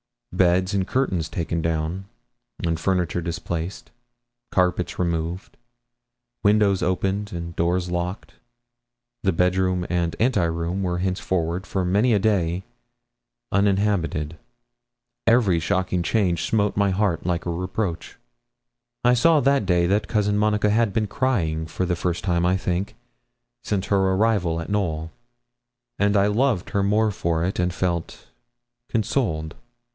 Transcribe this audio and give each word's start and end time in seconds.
Beds 0.33 0.73
and 0.73 0.87
curtains 0.87 1.29
taken 1.29 1.61
down, 1.61 2.05
and 2.65 2.79
furniture 2.79 3.21
displaced; 3.21 3.91
carpets 4.49 4.97
removed, 4.97 5.57
windows 6.41 6.81
open 6.81 7.27
and 7.31 7.55
doors 7.55 7.91
locked; 7.91 8.33
the 9.23 9.33
bedroom 9.33 9.85
and 9.89 10.15
anteroom 10.19 10.81
were 10.81 10.99
henceforward, 10.99 11.67
for 11.67 11.85
many 11.85 12.13
a 12.13 12.17
day, 12.17 12.63
uninhabited. 13.51 14.37
Every 15.27 15.59
shocking 15.59 16.01
change 16.01 16.45
smote 16.47 16.75
my 16.75 16.89
heart 16.89 17.25
like 17.25 17.45
a 17.45 17.51
reproach. 17.51 18.17
I 19.03 19.13
saw 19.13 19.39
that 19.41 19.67
day 19.67 19.85
that 19.85 20.07
Cousin 20.07 20.37
Monica 20.37 20.71
had 20.71 20.93
been 20.93 21.07
crying 21.07 21.67
for 21.67 21.85
the 21.85 21.95
first 21.97 22.23
time, 22.23 22.45
I 22.45 22.57
think, 22.57 22.95
since 23.63 23.87
her 23.87 23.99
arrival 24.15 24.61
at 24.61 24.69
Knowl; 24.69 25.11
and 25.99 26.17
I 26.17 26.25
loved 26.27 26.71
her 26.71 26.81
more 26.81 27.11
for 27.11 27.43
it, 27.45 27.59
and 27.59 27.71
felt 27.71 28.29
consoled. 28.89 29.53